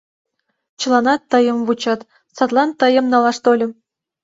[0.79, 1.99] Чыланат тыйым вучат,
[2.35, 3.71] садлан тыйым налаш тольым.